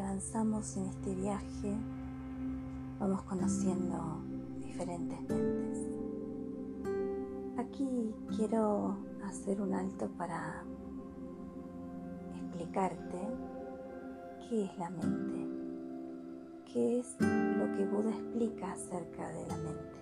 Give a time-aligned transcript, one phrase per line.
[0.00, 1.76] avanzamos en este viaje,
[3.00, 4.20] vamos conociendo
[4.60, 5.78] diferentes mentes.
[7.56, 10.64] Aquí quiero hacer un alto para
[12.36, 13.18] explicarte
[14.48, 15.48] qué es la mente,
[16.72, 19.96] qué es lo que Buda explica acerca de la mente.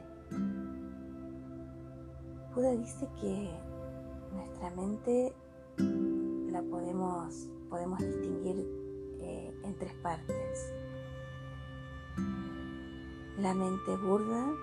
[2.55, 3.51] Buda dice que
[4.33, 5.33] nuestra mente
[6.51, 8.01] la podemos, podemos
[9.75, 10.73] tres partes.
[13.39, 14.55] La mente burda,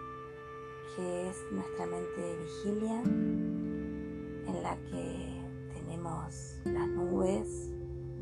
[0.96, 5.42] que es nuestra mente de vigilia, en la que
[5.74, 7.70] tenemos las nubes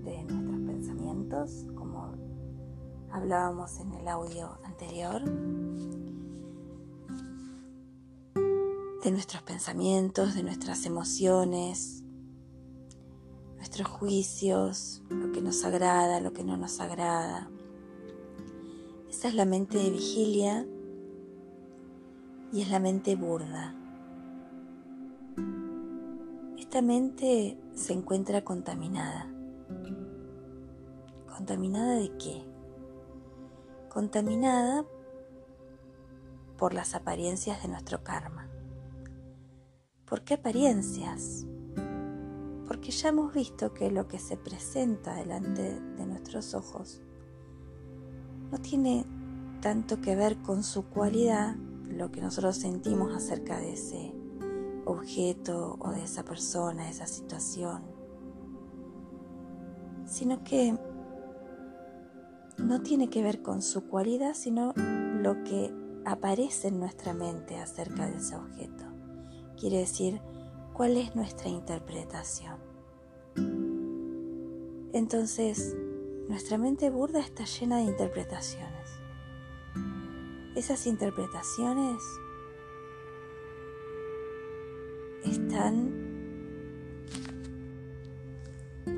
[0.03, 2.13] de nuestros pensamientos, como
[3.11, 5.21] hablábamos en el audio anterior,
[9.03, 12.03] de nuestros pensamientos, de nuestras emociones,
[13.59, 17.51] nuestros juicios, lo que nos agrada, lo que no nos agrada.
[19.09, 20.65] Esa es la mente de vigilia
[22.53, 23.75] y es la mente burda.
[26.57, 29.29] Esta mente se encuentra contaminada.
[31.35, 32.45] ¿Contaminada de qué?
[33.89, 34.85] Contaminada
[36.57, 38.49] por las apariencias de nuestro karma.
[40.05, 41.45] ¿Por qué apariencias?
[42.69, 47.01] Porque ya hemos visto que lo que se presenta delante de nuestros ojos
[48.51, 49.07] no tiene
[49.59, 51.55] tanto que ver con su cualidad,
[51.87, 54.13] lo que nosotros sentimos acerca de ese
[54.85, 57.81] objeto o de esa persona, de esa situación,
[60.05, 60.77] sino que
[62.59, 65.73] no tiene que ver con su cualidad, sino lo que
[66.05, 68.85] aparece en nuestra mente acerca de ese objeto.
[69.57, 70.21] Quiere decir,
[70.79, 72.55] cuál es nuestra interpretación.
[74.93, 75.75] Entonces,
[76.29, 78.89] nuestra mente burda está llena de interpretaciones.
[80.55, 82.01] Esas interpretaciones
[85.25, 85.91] están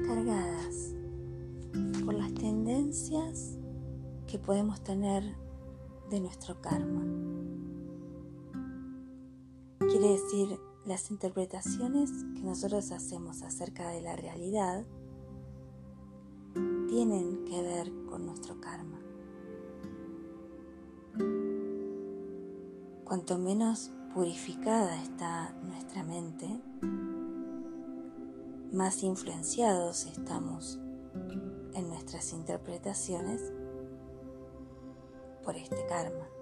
[0.06, 0.94] cargadas
[2.06, 3.58] por las tendencias
[4.28, 5.24] que podemos tener
[6.12, 7.04] de nuestro karma.
[9.80, 14.84] Quiere decir, las interpretaciones que nosotros hacemos acerca de la realidad
[16.90, 19.00] tienen que ver con nuestro karma.
[23.06, 26.48] Cuanto menos purificada está nuestra mente,
[28.74, 30.80] más influenciados estamos
[31.74, 33.42] en nuestras interpretaciones
[35.44, 36.41] por este karma.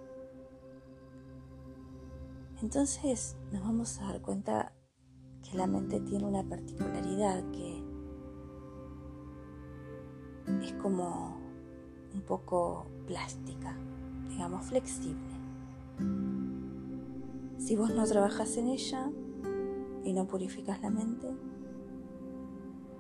[2.62, 4.74] Entonces nos vamos a dar cuenta
[5.50, 7.82] que la mente tiene una particularidad que
[10.62, 11.38] es como
[12.14, 13.78] un poco plástica,
[14.28, 15.40] digamos flexible.
[17.58, 19.10] Si vos no trabajas en ella
[20.04, 21.34] y no purificas la mente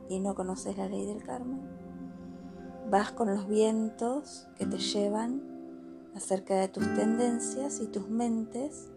[0.08, 1.59] y no conoces la ley del karma,
[2.90, 5.41] vas con los vientos que te llevan
[6.16, 8.90] acerca de tus tendencias y tus mentes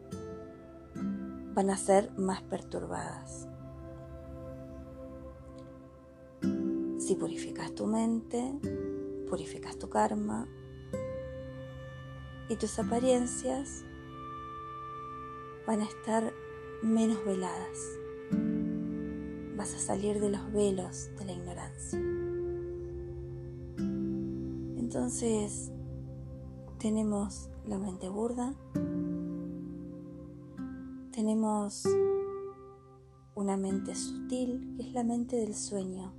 [1.55, 3.49] van a ser más perturbadas.
[6.99, 8.59] Si purificas tu mente,
[9.29, 10.47] purificas tu karma
[12.49, 13.85] y tus apariencias
[15.67, 16.33] van a estar
[16.83, 17.79] menos veladas.
[19.57, 21.99] Vas a salir de los velos de la ignorancia.
[24.79, 25.71] Entonces
[26.79, 28.55] tenemos la mente burda,
[31.23, 31.85] tenemos
[33.37, 36.13] una mente sutil, que es la mente del sueño.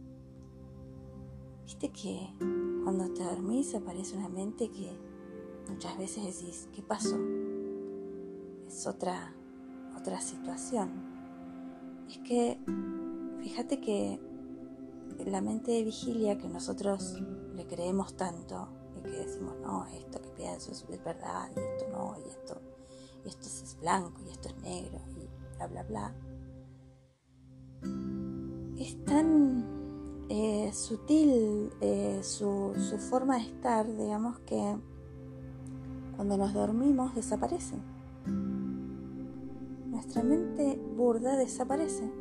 [1.66, 2.30] Viste que
[2.86, 4.97] cuando te dormís aparece una mente que
[5.69, 7.18] muchas veces decís, ¿qué pasó?
[8.66, 9.36] Es otra,
[10.00, 10.94] otra situación.
[12.07, 12.57] Es que,
[13.42, 14.22] fíjate que
[15.25, 17.22] la mente de vigilia que nosotros
[17.54, 22.16] le creemos tanto y que decimos, no, esto que pienso es verdad, y esto no,
[22.25, 22.73] y esto
[23.24, 26.16] y esto es blanco y esto es negro y bla, bla, bla.
[28.78, 29.66] Es tan
[30.30, 34.78] eh, sutil eh, su, su forma de estar, digamos que
[36.16, 37.75] cuando nos dormimos desaparece.
[39.88, 42.12] Nuestra mente burda desaparece.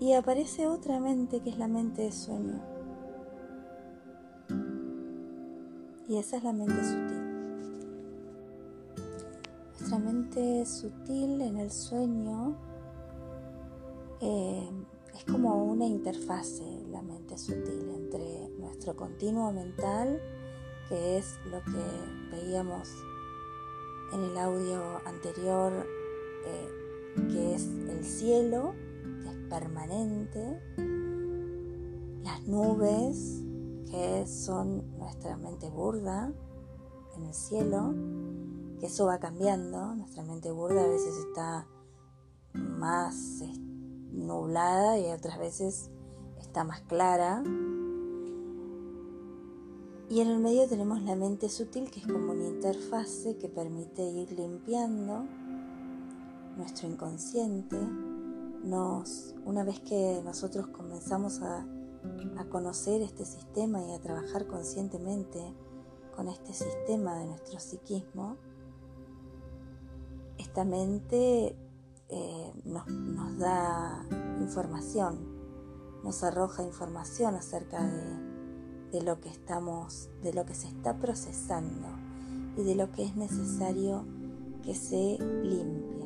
[0.00, 2.60] Y aparece otra mente que es la mente de sueño.
[6.08, 7.23] Y esa es la mente sutil.
[9.94, 12.56] Nuestra mente sutil en el sueño
[14.20, 14.68] eh,
[15.14, 20.20] es como una interfase la mente sutil entre nuestro continuo mental,
[20.88, 22.88] que es lo que veíamos
[24.14, 25.86] en el audio anterior,
[26.44, 26.68] eh,
[27.30, 28.74] que es el cielo,
[29.22, 30.60] que es permanente,
[32.24, 33.44] las nubes,
[33.88, 36.32] que son nuestra mente burda
[37.16, 37.94] en el cielo,
[38.86, 41.66] eso va cambiando, nuestra mente burda a veces está
[42.52, 43.42] más
[44.12, 45.90] nublada y otras veces
[46.38, 47.42] está más clara.
[50.10, 54.02] Y en el medio tenemos la mente sutil, que es como una interfase que permite
[54.02, 55.24] ir limpiando
[56.56, 57.78] nuestro inconsciente.
[58.62, 61.66] Nos, una vez que nosotros comenzamos a,
[62.36, 65.40] a conocer este sistema y a trabajar conscientemente
[66.14, 68.36] con este sistema de nuestro psiquismo,
[72.08, 74.06] eh, nos, nos, da
[74.40, 75.18] información,
[76.04, 81.88] nos arroja información acerca de, de lo que estamos, de lo que se está procesando
[82.56, 84.04] y de lo que es necesario
[84.62, 86.03] que se limpie.